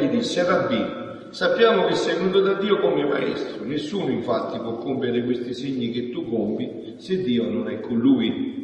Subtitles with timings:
[0.00, 5.24] gli disse, Rabbi, sappiamo che sei venuto da Dio come maestro, nessuno infatti può compiere
[5.24, 8.56] questi segni che tu compi se Dio non è con lui.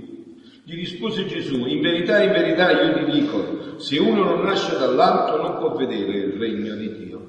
[0.65, 5.37] Gli rispose Gesù, in verità, in verità io ti dico, se uno non nasce dall'alto
[5.37, 7.29] non può vedere il regno di Dio.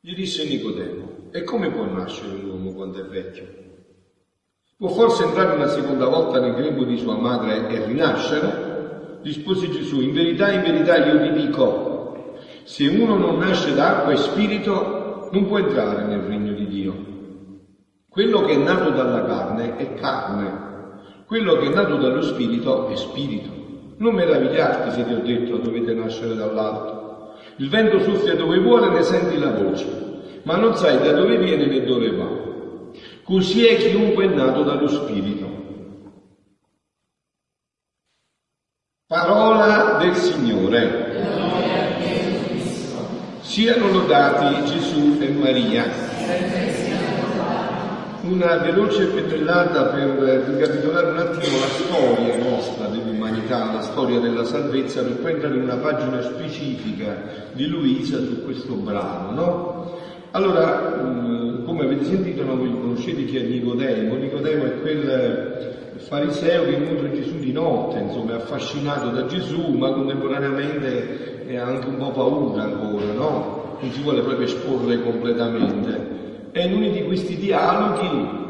[0.00, 3.64] Gli disse Nicodemo, e come può nascere un uomo quando è vecchio?
[4.76, 9.20] Può forse entrare una seconda volta nel grembo di sua madre e rinascere?
[9.22, 11.95] Rispose Gesù, in verità, in verità io vi dico,
[12.66, 16.94] se uno non nasce da acqua e spirito, non può entrare nel regno di Dio.
[18.08, 20.64] Quello che è nato dalla carne è carne,
[21.26, 23.94] quello che è nato dallo spirito è spirito.
[23.98, 27.34] Non meravigliarti se ti ho detto dovete nascere dall'alto.
[27.58, 31.66] Il vento soffia dove vuole, ne senti la voce, ma non sai da dove viene
[31.66, 32.28] né dove va.
[33.22, 35.46] Così è chiunque è nato dallo Spirito.
[39.06, 41.06] Parola del Signore.
[43.56, 45.86] Siano lodati Gesù e Maria.
[48.20, 50.08] Una veloce petellata per
[50.46, 55.76] ricapitolare un attimo la storia nostra dell'umanità, la storia della salvezza, per poi entrare una
[55.76, 57.16] pagina specifica
[57.52, 59.98] di Luisa su questo brano, no?
[60.32, 60.92] Allora,
[61.64, 64.16] come avete sentito, no, voi conoscete chi è Nicodemo.
[64.16, 65.25] Nicodemo è quel
[66.06, 71.88] fariseo che incontra Gesù di notte, insomma, è affascinato da Gesù, ma contemporaneamente ha anche
[71.88, 73.78] un po' paura ancora, no?
[73.80, 76.50] Non si vuole proprio esporre completamente.
[76.52, 78.44] E in uno di questi dialoghi,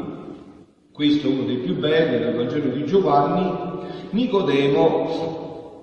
[0.91, 3.65] questo è uno dei più belli del Vangelo di Giovanni,
[4.11, 5.75] Nicodemo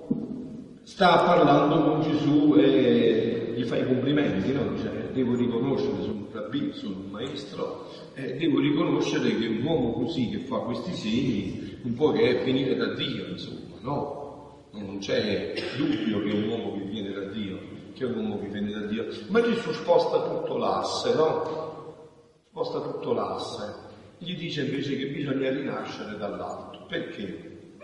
[0.83, 4.69] sta parlando con Gesù e gli fa i complimenti, no?
[4.75, 9.93] Dice, devo riconoscere, sono un rabbino, sono un maestro, eh, devo riconoscere che un uomo
[9.93, 14.69] così che fa questi segni un po' che è venire da Dio, insomma, no?
[14.73, 17.59] Non c'è dubbio che è un uomo che viene da Dio,
[17.95, 19.07] che è un uomo che viene da Dio.
[19.29, 22.03] Ma Gesù sposta tutto l'asse, no?
[22.49, 23.75] Sposta tutto l'asse.
[24.19, 26.87] Gli dice invece che bisogna rinascere dall'alto.
[26.89, 27.77] Perché?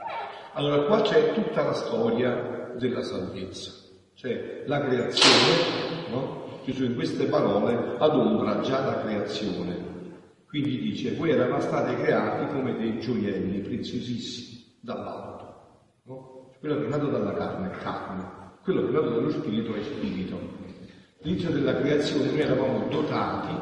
[0.54, 3.70] Allora qua c'è tutta la storia della salvezza.
[4.14, 6.62] Cioè la creazione, no?
[6.64, 9.89] Gesù in queste parole adombra già la creazione.
[10.50, 16.02] Quindi dice, voi eravate stati creati come dei gioielli preziosissimi dall'alto.
[16.06, 16.50] No?
[16.58, 18.28] Quello che è nato dalla carne è carne,
[18.64, 20.38] quello che è nato dallo spirito è spirito.
[21.22, 23.54] All'inizio della creazione noi eravamo dotati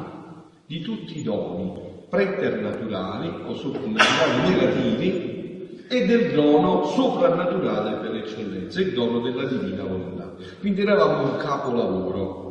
[0.65, 1.79] di tutti i doni
[2.09, 10.33] preternaturali o soprannaturali negativi e del dono soprannaturale per eccellenza, il dono della divina volontà.
[10.59, 12.48] Quindi eravamo un capolavoro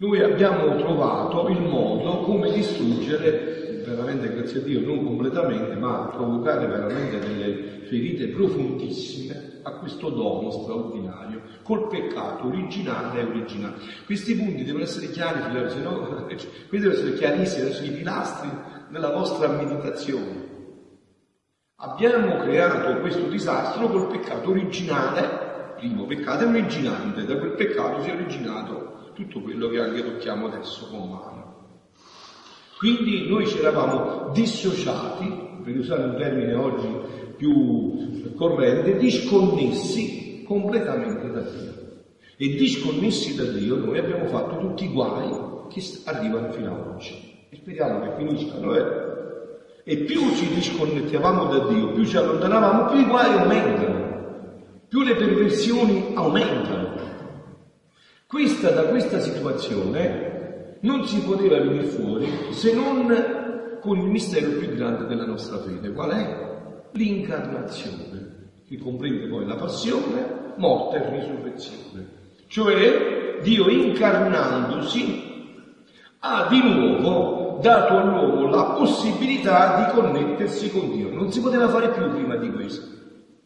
[0.00, 6.66] noi abbiamo trovato il modo come distruggere, veramente grazie a Dio, non completamente, ma provocare
[6.66, 13.74] veramente delle ferite profondissime a questo dono straordinario, col peccato originale e originale.
[14.06, 18.48] Questi punti devono essere chiari, se no, questi devono essere chiarissimi, essere i pilastri
[18.88, 20.48] nella vostra meditazione.
[21.76, 28.14] Abbiamo creato questo disastro col peccato originale, primo peccato originante, da quel peccato si è
[28.14, 28.89] originato
[29.20, 31.38] tutto quello che anche tocchiamo adesso con mano.
[32.78, 36.88] Quindi noi ci eravamo dissociati, per usare un termine oggi
[37.36, 41.78] più corrente, disconnessi completamente da Dio.
[42.38, 45.28] E disconnessi da Dio noi abbiamo fatto tutti i guai
[45.68, 47.46] che arrivano fino ad oggi.
[47.50, 48.74] E speriamo che finiscano.
[48.74, 49.08] Eh?
[49.84, 55.16] E più ci disconnettevamo da Dio, più ci allontanavamo, più i guai aumentano, più le
[55.16, 56.89] perversioni aumentano.
[58.30, 64.68] Questa, da questa situazione non si poteva venire fuori se non con il mistero più
[64.68, 65.92] grande della nostra fede.
[65.92, 66.86] Qual è?
[66.92, 72.06] L'incarnazione, che comprende poi la passione, morte e risurrezione.
[72.46, 75.64] Cioè Dio incarnandosi
[76.20, 81.12] ha di nuovo dato all'uomo la possibilità di connettersi con Dio.
[81.12, 82.86] Non si poteva fare più prima di questo.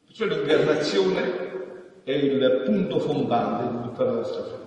[0.05, 4.64] Perciò l'incarnazione è il punto fondante di tutta la nostra fede.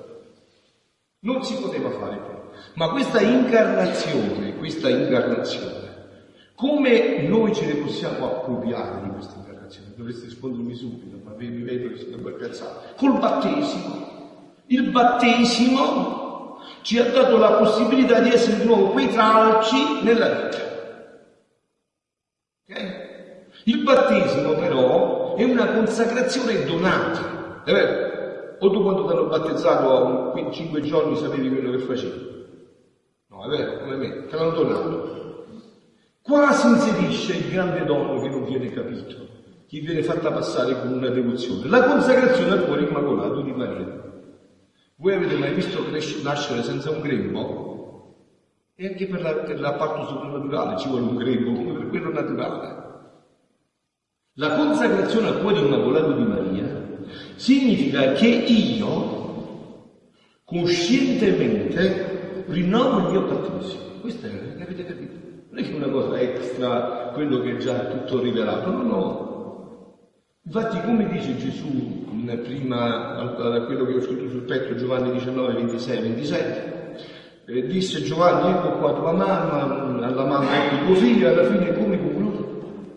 [1.19, 2.35] Non si poteva fare più.
[2.73, 5.87] Ma questa incarnazione, questa incarnazione,
[6.55, 9.93] come noi ce ne possiamo appropriare di questa incarnazione?
[9.95, 12.95] Dovreste rispondermi subito, ma vi vedo che siete poi piazzati.
[12.97, 14.05] Col battesimo.
[14.67, 20.57] Il battesimo ci ha dato la possibilità di essere di nuovo quei tralci nella vita.
[22.69, 23.05] Okay?
[23.63, 28.06] Il battesimo però è una consacrazione donata, è vero?
[28.59, 32.36] O tu quando ti hanno battezzato a 5 giorni sapevi quello che facevi?
[33.27, 35.45] No, è vero, come me, te l'hanno donato.
[36.21, 39.15] Qua si inserisce il grande dono che non viene capito,
[39.68, 44.06] che viene fatta passare come una devozione, la consacrazione al cuore immacolato di Maria.
[44.95, 45.80] Voi avete mai visto
[46.24, 48.15] nascere senza un grembo?
[48.75, 52.86] E anche per, la, per l'apparto soprannaturale ci vuole un grembo, come per quello naturale.
[54.33, 56.66] La consacrazione al cuore immacolato di Maria
[57.36, 60.06] significa che io
[60.44, 63.83] coscientemente rinnovo il mio battesimo.
[64.01, 65.13] Questo è, avete capito?
[65.50, 69.25] Non è che una cosa extra, quello che è già tutto rivelato, no, no.
[70.44, 72.06] Infatti, come dice Gesù
[72.36, 76.95] prima, da quello che ho scritto sul petto, Giovanni 19, 26, 27,
[77.45, 81.98] eh, disse Giovanni, ecco qua tua mamma, alla mamma ecco tuo figlio, alla fine come
[81.98, 82.45] conclude?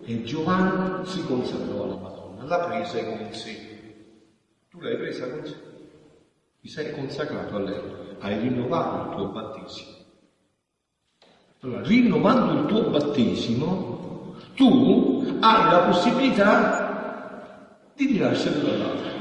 [0.03, 3.69] E Giovanni si consacrò alla Madonna, la prese con sé.
[4.71, 5.57] Tu l'hai presa con sé,
[6.61, 7.81] ti sei consacrato a lei,
[8.19, 9.97] hai rinnovato il tuo battesimo.
[11.59, 19.19] Allora, rinnovando il tuo battesimo, tu hai la possibilità di rinascere dall'altro.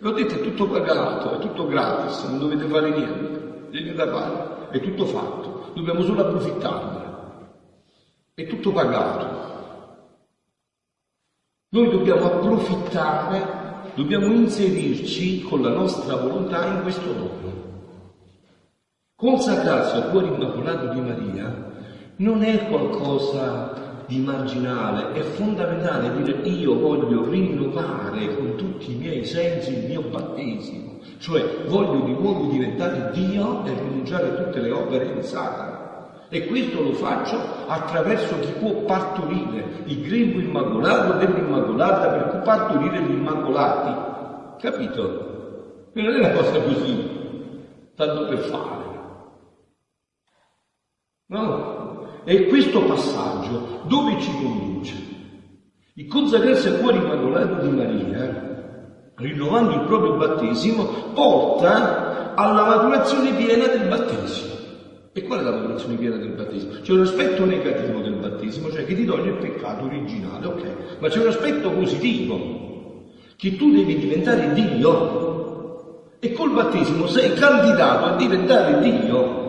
[0.00, 4.70] L'ho detto, è tutto pagato, è tutto gratis, non dovete fare niente, niente da fare,
[4.70, 7.10] è tutto fatto, dobbiamo solo approfittarne.
[8.34, 9.51] È tutto pagato.
[11.74, 18.10] Noi dobbiamo approfittare, dobbiamo inserirci con la nostra volontà in questo dono.
[19.16, 21.72] Consacrarsi al cuore immacolato di Maria
[22.16, 29.24] non è qualcosa di marginale, è fondamentale dire io voglio rinnovare con tutti i miei
[29.24, 34.72] sensi il mio battesimo, cioè voglio di nuovo diventare Dio e rinunciare a tutte le
[34.72, 35.81] opere di Satana.
[36.34, 43.10] E questo lo faccio attraverso chi può partorire il grembo immacolato dell'immacolata per partorire gli
[43.10, 44.56] immacolati.
[44.58, 45.90] Capito?
[45.92, 48.84] Non è una cosa così, tanto per fare.
[51.26, 52.06] No?
[52.24, 54.94] E questo passaggio dove ci conduce?
[55.96, 63.66] Il consacrarsi al cuore immacolato di Maria, rinnovando il proprio battesimo, porta alla maturazione piena
[63.66, 64.61] del battesimo.
[65.14, 66.72] E qual è la maturazione piena del battesimo?
[66.80, 70.62] C'è un aspetto negativo del battesimo, cioè che ti toglie il peccato originale, ok?
[71.00, 76.08] Ma c'è un aspetto positivo, che tu devi diventare Dio.
[76.18, 79.40] E col battesimo sei candidato a diventare Dio.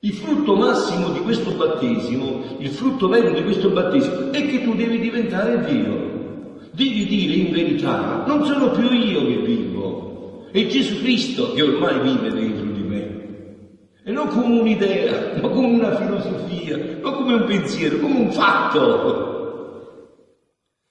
[0.00, 4.74] Il frutto massimo di questo battesimo, il frutto vero di questo battesimo è che tu
[4.74, 6.12] devi diventare Dio.
[6.70, 12.00] Devi dire in verità, non sono più io che vivo, è Gesù Cristo che ormai
[12.00, 12.63] vive dentro.
[14.06, 20.02] E non come un'idea, non come una filosofia, non come un pensiero, come un fatto.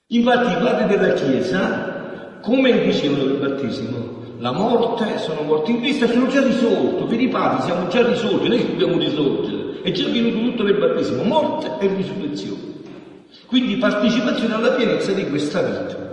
[0.07, 6.07] Infatti i padri della Chiesa, come dicevano del battesimo, la morte, sono morti in Cristo,
[6.07, 10.50] sono già risolto, per i padri siamo già risolti, noi dobbiamo risorgere, è già venuto
[10.50, 12.62] tutto nel battesimo, morte e risurrezione.
[13.46, 16.12] Quindi partecipazione alla pienezza di questa vita.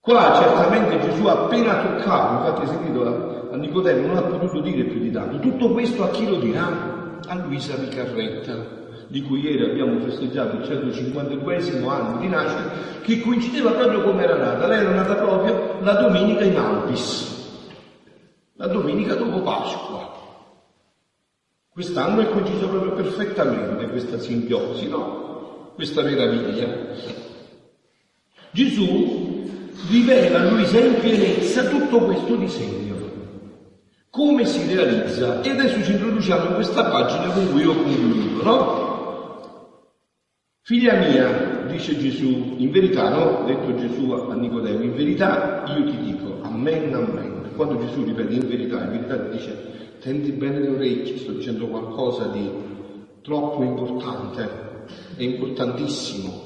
[0.00, 4.84] Qua certamente Gesù ha appena toccato, infatti sentito a, a Nicodemo, non ha potuto dire
[4.84, 5.38] più di tanto.
[5.38, 7.18] Tutto questo a chi lo dirà?
[7.26, 12.70] A Luisa Vicarretta, di cui ieri abbiamo festeggiato il 152 anno di nascita,
[13.02, 14.66] che coincideva proprio come era nata.
[14.66, 17.70] Lei era nata proprio la domenica in Albis,
[18.54, 20.14] la domenica dopo Pasqua.
[21.72, 25.72] Quest'anno è coinciso proprio perfettamente questa simbiosi, no?
[25.74, 26.68] Questa meraviglia.
[28.50, 29.44] Gesù
[29.90, 32.86] rivela a Luisa in pienezza tutto questo disegno.
[34.16, 35.42] Come si realizza?
[35.42, 38.84] E adesso ci introduciamo in questa pagina con cui ho concluso, no?
[40.62, 43.44] Figlia mia, dice Gesù, in verità, no?
[43.44, 47.50] Detto Gesù a Nicodemo, in verità io ti dico, amen, amen.
[47.56, 51.66] Quando Gesù ripete in verità, in verità ti dice, tendi bene le orecchie, sto dicendo
[51.66, 52.50] qualcosa di
[53.20, 54.48] troppo importante,
[55.14, 56.44] è importantissimo.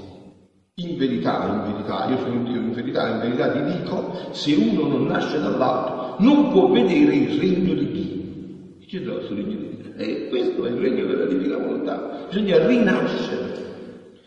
[0.75, 4.89] In verità, in verità, io sono Dio, in verità, in verità ti dico, se uno
[4.89, 8.79] non nasce dall'alto, non può vedere il regno di Dio.
[8.79, 9.93] Dice no, regno di Dio.
[9.97, 12.27] E questo è il regno della divina volontà.
[12.29, 13.51] Bisogna rinascere.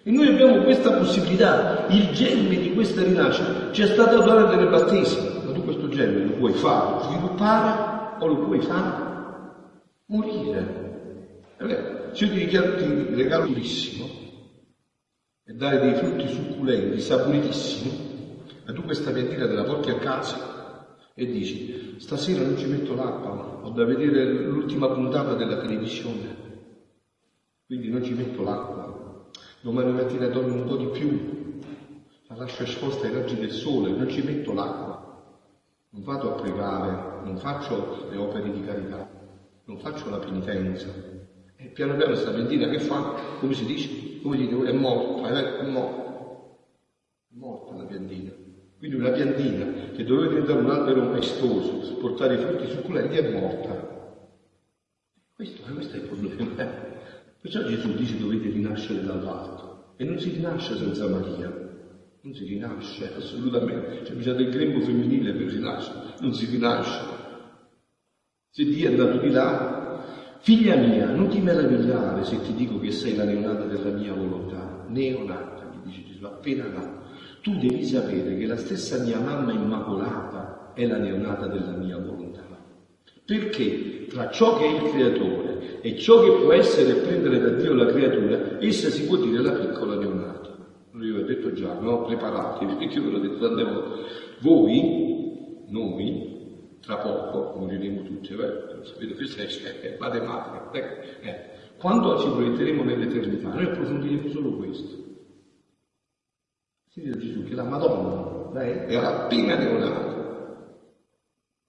[0.04, 4.68] E noi abbiamo questa possibilità, il germe di questa rinascita ci è stato dato nel
[4.68, 9.12] battesimo, ma tu questo germe lo puoi fare sviluppare o lo puoi fare
[10.08, 10.82] morire.
[11.58, 14.10] Allora, se io ti, richiamo, ti regalo purissimo
[15.46, 17.92] e dare dei frutti succulenti, saporitissimi,
[18.66, 20.53] ma tu questa piantina te la porti a casa
[21.14, 26.36] e dici, stasera non ci metto l'acqua, ho da vedere l'ultima puntata della televisione,
[27.66, 28.84] quindi non ci metto l'acqua
[29.64, 31.62] domani mattina dormo un po' di più,
[32.28, 35.02] la lascio esposta ai raggi del sole, non ci metto l'acqua.
[35.92, 39.10] non vado a pregare, non faccio le opere di carità,
[39.64, 40.88] non faccio la penitenza.
[41.56, 44.22] E piano piano questa pentina che fa, come si dice?
[44.22, 46.02] Come dite, è morta, è morta.
[47.30, 47.73] È morta.
[48.84, 54.18] Quindi una piantina che doveva diventare un albero maestoso, portare i frutti succulenti, è morta.
[55.34, 56.66] Questo, questo è il problema.
[57.40, 59.94] Perciò Gesù dice dovete rinascere dall'alto.
[59.96, 61.48] E non si rinasce senza Maria.
[62.24, 64.02] Non si rinasce assolutamente.
[64.02, 66.00] C'è bisogno del grembo femminile per rinascere.
[66.20, 67.06] Non si rinasce.
[68.50, 70.04] Se Dio è andato di là,
[70.40, 74.84] figlia mia, non ti meravigliare se ti dico che sei la neonata della mia volontà.
[74.90, 77.03] Neonata, mi dice Gesù, appena nata
[77.44, 82.42] tu devi sapere che la stessa mia mamma immacolata è la neonata della mia volontà.
[83.26, 87.74] Perché tra ciò che è il creatore e ciò che può essere prendere da Dio
[87.74, 90.56] la creatura, essa si può dire la piccola neonata.
[91.02, 92.04] Io ho detto già, no?
[92.04, 94.02] Preparati, perché io ve l'ho detto tante volte.
[94.40, 98.86] Voi, noi, tra poco moriremo tutti, eh?
[98.86, 100.70] sapete, questa è matematica.
[100.72, 101.52] Ecco, eh.
[101.78, 105.12] Quando ci proietteremo nell'eternità, noi approfondiremo solo questo.
[106.94, 110.12] Si dice Gesù che la Madonna lei era appena neonata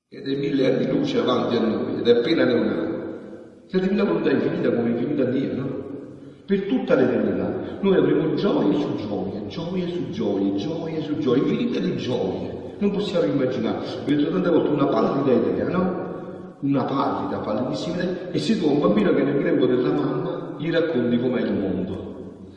[0.06, 3.62] ed è mille anni luce avanti a noi ed è appena neonata.
[3.64, 5.68] Se la divina volontà è infinita come infinita Dio, no?
[6.44, 11.80] Per tutta l'eternità noi avremo gioie su gioie, gioie su gioie, gioie su gioie, infinite
[11.80, 12.74] di gioie.
[12.80, 13.78] Non possiamo immaginare.
[14.04, 16.56] Detto tante volte una pallida idea, no?
[16.60, 18.30] Una pallida, pallidissima idea.
[18.30, 22.13] E se tu un bambino che nel grembo della mamma gli racconti com'è il mondo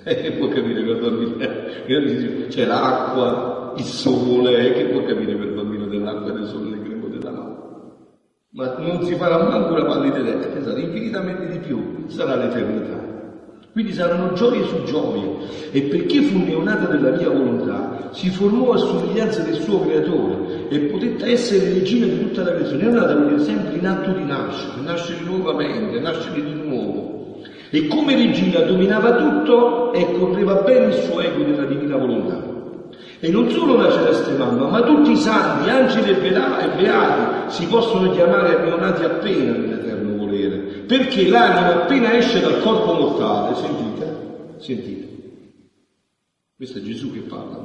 [0.08, 1.36] e che può capire per bambino?
[2.48, 7.32] C'è l'acqua, il sole, che può capire per bambino dell'acqua del sole nel grembo della
[7.32, 7.56] mamma?
[8.52, 13.16] Ma non si farà manco una pallida idea, pensate, infinitamente di più sarà l'eternità.
[13.74, 15.36] Quindi saranno gioie su gioie.
[15.72, 20.80] E perché fu neonata della mia volontà, si formò a somiglianza del suo creatore e
[20.80, 22.84] potette essere regina di tutta la creazione.
[22.84, 27.17] Neonata vuol dire sempre in atto di nascere, nascere nuovamente, nascere di nuovo.
[27.70, 32.56] E come regina dominava tutto e correva bene il suo ego nella divina volontà.
[33.20, 38.12] E non solo la celeste mamma, ma tutti i santi, angeli e beati, si possono
[38.12, 45.08] chiamare neonati appena nell'eterno volere, perché l'anima appena esce dal corpo mortale, sentite, sentite,
[46.56, 47.58] questo è Gesù che parla,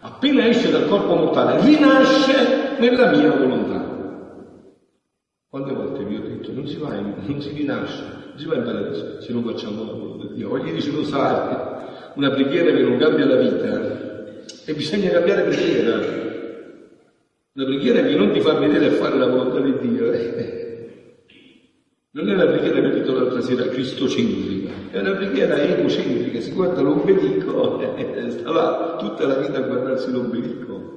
[0.00, 3.75] appena esce dal corpo mortale, rinasce nella mia volontà.
[5.48, 8.64] Quante volte vi ho detto, non si va, in, non si rinasce si va in
[8.64, 10.58] paradiso se non facciamo la volontà di Dio.
[10.58, 11.56] Gli dice, lo sai,
[12.14, 14.24] una preghiera che non cambia la vita
[14.64, 15.94] e bisogna cambiare preghiera.
[17.52, 20.12] Una preghiera che non ti fa vedere a fare la volontà di Dio.
[20.12, 20.64] Eh.
[22.10, 26.52] Non è una preghiera che ho detto l'altra sera cristocentrica, è una preghiera egocentrica, si
[26.52, 30.94] guarda l'ombelico e sta tutta la vita a guardarsi l'ombelico.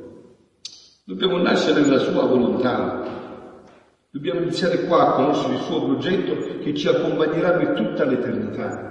[1.04, 3.19] Dobbiamo nascere nella sua volontà,
[4.12, 8.88] Dobbiamo iniziare qua a conoscere il suo progetto che ci accompagnerà per tutta l'eternità.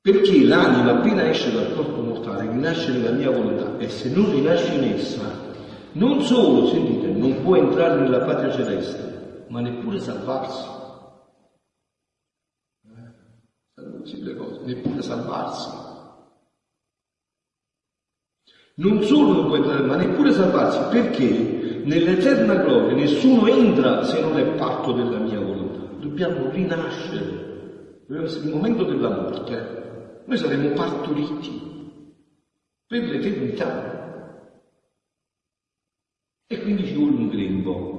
[0.00, 4.74] Perché l'anima appena esce dal corpo mortale rinasce nella mia volontà e se non rinasce
[4.74, 5.44] in essa,
[5.92, 10.64] non solo, sentite, non può entrare nella patria celeste, ma neppure salvarsi.
[13.78, 15.84] Eh, cose, neppure salvarsi.
[18.74, 24.38] Non solo non può entrare, ma neppure salvarsi, perché nell'eterna gloria nessuno entra se non
[24.38, 25.94] è patto della mia volontà.
[25.98, 27.44] Dobbiamo rinascere.
[28.08, 30.22] Il momento della morte.
[30.26, 31.94] Noi saremo partoriti
[32.86, 33.94] per l'eternità.
[36.48, 37.94] E quindi ci vuole un grembo.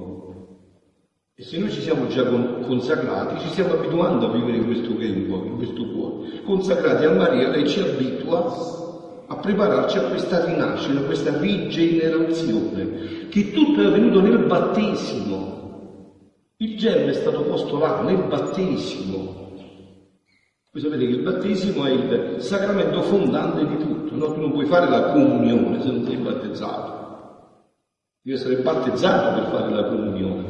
[1.34, 5.44] E se noi ci siamo già consacrati, ci stiamo abituando a vivere in questo grembo,
[5.44, 6.42] in questo cuore.
[6.42, 8.86] Consacrati a Maria, lei ci abitua
[9.30, 15.56] a prepararci a questa rinascita, a questa rigenerazione, che tutto è avvenuto nel battesimo.
[16.56, 19.36] Il germe è stato posto là, nel battesimo.
[20.72, 24.32] Voi sapete che il battesimo è il sacramento fondante di tutto, no?
[24.32, 26.96] Tu non puoi fare la comunione se non sei battezzato.
[28.22, 30.44] Devi essere battezzato per fare la comunione.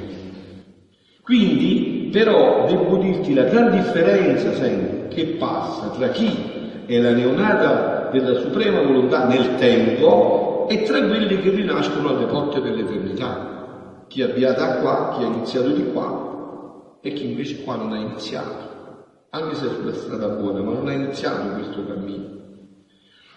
[1.21, 7.98] Quindi, però, devo dirti la gran differenza sempre che passa tra chi è la neonata
[8.11, 14.05] della suprema volontà nel tempo e tra quelli che rinascono alle porte dell'eternità.
[14.09, 17.99] Chi è avviata qua, chi ha iniziato di qua e chi invece qua non ha
[17.99, 22.37] iniziato, anche se è sulla strada buona, ma non ha iniziato questo cammino.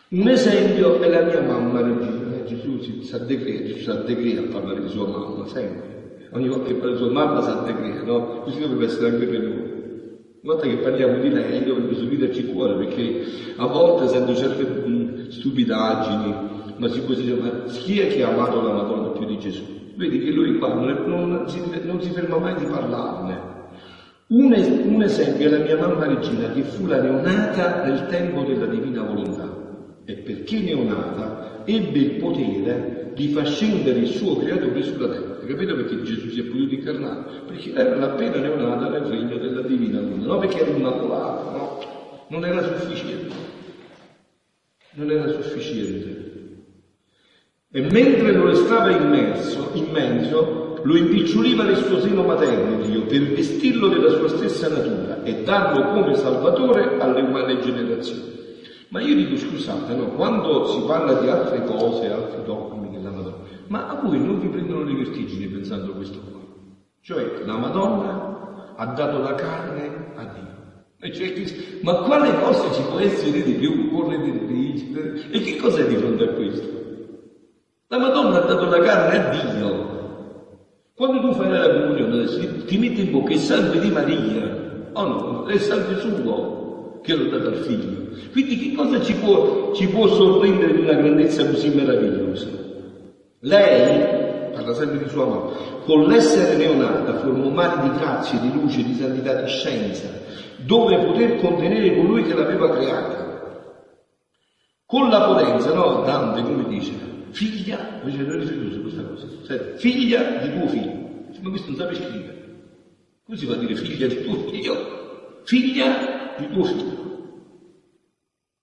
[0.10, 2.44] Un esempio è la mia mamma regina.
[2.44, 6.28] Gesù si s'addecrea, Gesù s'addecrea a parlare di sua mamma, sempre.
[6.34, 8.42] Ogni volta che parla di sua mamma s'addecrea, no?
[8.42, 9.61] Così dovrebbe essere anche per noi.
[10.43, 16.74] Una volta che parliamo di lei dovrebbe subirci cuore perché a volte sento certe stupidaggini,
[16.77, 19.93] ma si può dire, ma chi è che ha amato la Madonna più di Gesù?
[19.95, 23.50] Vedi che lui qua non, non, si, non si ferma mai di parlarne.
[24.29, 24.51] Un,
[24.86, 29.03] un, esempio è la mia mamma Regina, che fu la neonata nel tempo della divina
[29.03, 29.48] volontà.
[30.03, 35.38] E perché neonata ebbe il potere di far scendere il suo creatore sulla terra.
[35.46, 37.24] Capito perché Gesù si è potuto incarnare?
[37.48, 41.80] Perché era appena neonata nel regno della divina volontà, non perché era immacolata, no,
[42.30, 43.36] non era sufficiente.
[44.94, 46.20] Non era sufficiente.
[47.74, 53.88] E mentre lo restava immerso, immenso, lo impiccioliva nel suo seno materno Dio per vestirlo
[53.88, 58.32] della sua stessa natura e darlo come salvatore alle umane generazioni.
[58.89, 62.89] Ma io dico scusate, no, quando si parla di altre cose, altri dogmi
[63.72, 66.42] ma a voi non vi prendono le vertigini pensando a questo qua?
[67.00, 71.13] Cioè la Madonna ha dato la carne a Dio.
[71.13, 73.90] Cioè, ma quale cosa ci può essere di più?
[75.32, 76.68] E che cos'è di fronte a questo?
[77.88, 79.90] La Madonna ha dato la carne a Dio.
[80.94, 85.46] Quando tu fai la comunione ti metti in bocca il sangue di Maria, oh no,
[85.46, 88.10] è il sangue suo che l'ho dato al figlio.
[88.34, 92.70] Quindi che cosa ci può, ci può sorprendere di una grandezza così meravigliosa?
[93.43, 95.51] Lei, parla sempre di sua mamma,
[95.83, 100.10] con l'essere neonata formò mari di grazia, di luce, di santità, di scienza,
[100.57, 103.29] dove poter contenere colui che l'aveva creata.
[104.86, 106.03] Con la potenza, no?
[106.03, 106.91] Dante, come dice,
[107.31, 110.91] figlia, invece noi riflettuto su questa cosa, Senti, figlia di tuo figlio,
[111.41, 112.41] ma questo non sape scrivere.
[113.24, 115.41] Come si fa a dire figlia di tuo figlio?
[115.45, 116.99] Figlia di tuo figlio.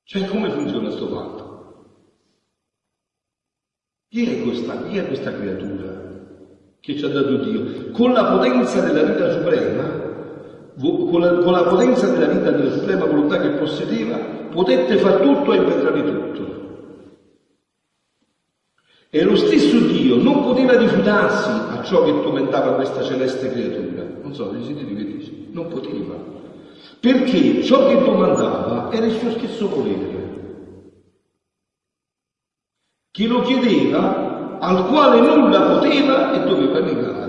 [0.05, 1.48] Cioè come funziona questo fatto?
[4.19, 5.95] Chi è, questa, chi è questa creatura
[6.81, 7.93] che ci ha dato Dio?
[7.93, 9.85] Con la potenza della vita suprema,
[10.77, 14.17] con la, con la potenza della vita della suprema volontà che possedeva,
[14.51, 16.47] potette far tutto e impetrare tutto.
[19.09, 24.05] E lo stesso Dio non poteva rifiutarsi a ciò che tormentava questa celeste creatura.
[24.21, 25.49] Non so, vi siete che?
[25.53, 26.17] Non poteva.
[26.99, 30.18] Perché ciò che domandava era il suo stesso volere,
[33.11, 37.29] che lo chiedeva, al quale nulla poteva e doveva negare.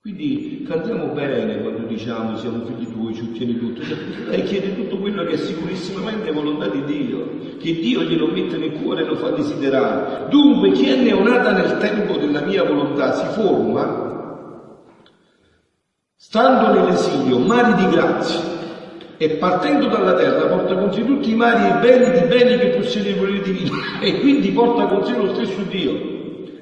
[0.00, 3.82] Quindi cantiamo bene quando diciamo siamo figli tuoi, ci ottieni tutto.
[4.26, 8.80] Lei chiede tutto quello che è sicurissimamente volontà di Dio, che Dio glielo mette nel
[8.80, 10.28] cuore e lo fa desiderare.
[10.28, 14.04] Dunque chi è neonata nel tempo della mia volontà si forma,
[16.14, 18.55] stando nell'esilio, mari di grazia,
[19.18, 22.76] e partendo dalla terra porta con sé tutti i mari e beni di beni che
[22.76, 26.14] possiede il volere divino, e quindi porta con sé lo stesso Dio.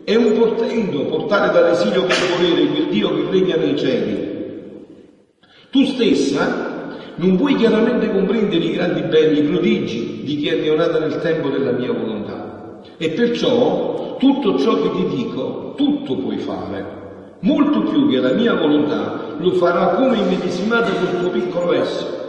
[0.05, 4.33] È un portento portare dall'esilio quel volere, quel Dio che regna nei cieli.
[5.71, 6.83] Tu stessa
[7.17, 11.49] non puoi chiaramente comprendere i grandi beni, i prodigi di chi è neonata nel tempo
[11.49, 12.81] della mia volontà.
[12.97, 17.03] E perciò tutto ciò che ti dico, tutto puoi fare.
[17.41, 22.24] Molto più che la mia volontà lo farà come immedesimato col tuo piccolo essere.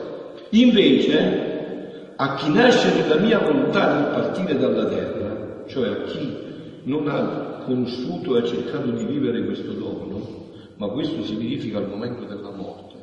[0.52, 6.44] Invece, a chi nasce nella mia volontà nel partire dalla terra, cioè a chi
[6.84, 11.90] non ha conosciuto e ha cercato di vivere questo dono, ma questo si verifica al
[11.90, 12.96] momento della morte,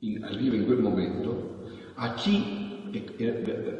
[0.00, 1.58] in, arriva in quel momento,
[1.94, 2.68] a chi,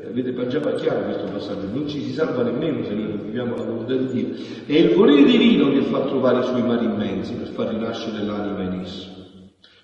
[0.06, 3.64] avete già chiaro questo passaggio, non ci si salva nemmeno se noi non viviamo la
[3.64, 4.34] volontà di Dio,
[4.66, 8.62] è il volere divino che fa trovare i suoi mari immensi per far rinascere l'anima
[8.62, 9.19] in esso.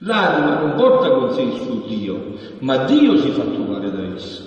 [0.00, 4.44] L'anima non porta con sé il suo Dio, ma Dio si fa trovare da esso.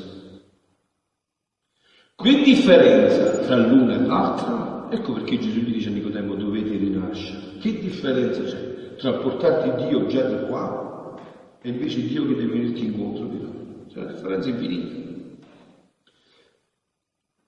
[2.15, 4.87] Che differenza tra l'una e l'altra?
[4.91, 7.57] Ecco perché Gesù gli dice a Nicodemo dovete rinascere.
[7.59, 11.15] Che differenza c'è tra portarti Dio già di qua
[11.61, 13.49] e invece Dio che deve venirti incontro di là?
[13.87, 15.07] C'è una differenza infinita.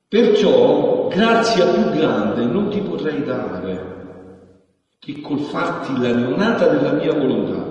[0.08, 3.90] Perciò grazia più grande non ti potrei dare
[5.00, 7.71] che col farti la neonata della mia volontà.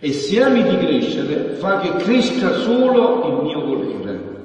[0.00, 4.36] E se ami di crescere, fa che cresca solo il mio volere.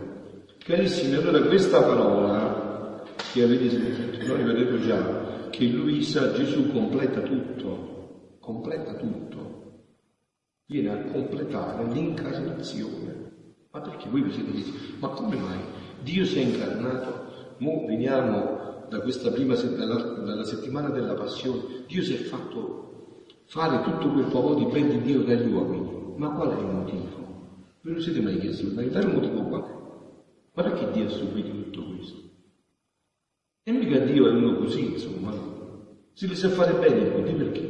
[0.57, 8.37] Carissimi, allora questa parola che avete sentito, noi vedete già che Luisa Gesù completa tutto,
[8.39, 9.83] completa tutto,
[10.65, 13.31] viene a completare l'incarnazione.
[13.71, 15.59] Ma perché voi vi siete detti, ma come mai
[16.01, 17.55] Dio si è incarnato?
[17.57, 22.82] Mo veniamo da questa prima dalla, dalla settimana della passione, Dio si è fatto
[23.53, 26.15] fare tutto quel po' di ben di Dio dagli uomini.
[26.15, 27.05] Ma qual è il motivo?
[27.81, 28.65] Ve lo siete mai chiesto?
[28.73, 29.71] Ma il motivo qual è?
[30.55, 32.17] Ma perché Dio ha subito tutto questo?
[33.61, 35.31] E mica Dio è uno così, insomma.
[36.13, 37.61] Si deve fare bene quindi perché?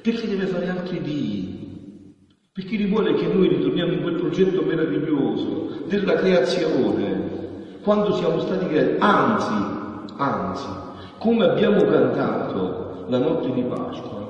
[0.00, 2.14] Perché deve fare altri dì.
[2.50, 8.96] Perché vuole che noi ritorniamo in quel progetto meraviglioso della creazione, quando siamo stati creati.
[9.00, 10.68] Anzi, anzi,
[11.18, 14.25] come abbiamo cantato la notte di Pasqua,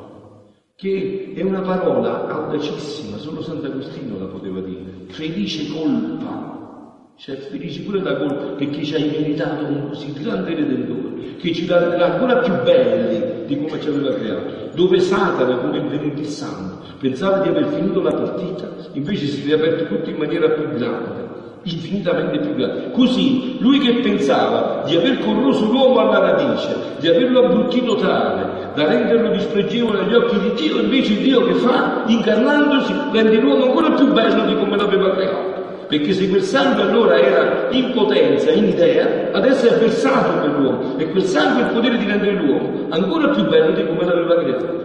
[0.77, 8.03] che è una parola audacissima, solo Sant'Agostino la poteva dire, felice colpa, cioè felice pure
[8.03, 12.53] la colpa perché ci hai meritato un così grande redentore, che ci renderà ancora più
[12.63, 18.03] belli di come ci aveva creato, dove Satana come il santo pensava di aver finito
[18.03, 21.25] la partita, invece si è riaperto tutto in maniera più grande
[21.63, 22.91] infinitamente più grande.
[22.93, 28.87] Così lui che pensava di aver corroso l'uomo alla radice, di averlo abbruttito tale, da
[28.87, 34.13] renderlo dispregevole agli occhi di Dio, invece Dio che fa, incarnandosi, rende l'uomo ancora più
[34.13, 35.65] bello di come l'aveva creato.
[35.89, 40.99] Perché se quel sangue allora era in potenza, in idea, adesso è versato per l'uomo
[40.99, 44.43] e quel sangue ha il potere di rendere l'uomo ancora più bello di come l'aveva
[44.43, 44.85] creato.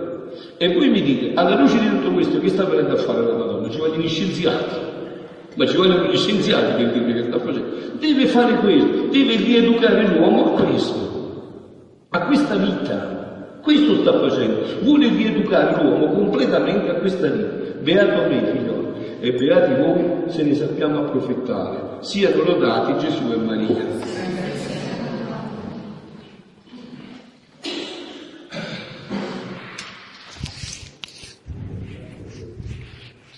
[0.58, 3.34] E voi mi dite, alla luce di tutto questo, che sta venendo a fare la
[3.34, 3.70] Madonna?
[3.70, 4.90] Ci vogliono gli scienziati
[5.54, 7.76] ma ci vogliono gli scienziati per dire che sta facendo.
[8.00, 13.21] Deve fare questo, deve rieducare l'uomo a questo, a questa vita.
[13.62, 17.50] Questo sta facendo, vuole rieducare l'uomo completamente a questa vita.
[17.82, 21.98] Beato me, figlioli, e beati voi se ne sappiamo approfittare.
[22.00, 24.31] Siano lodati Gesù e Maria.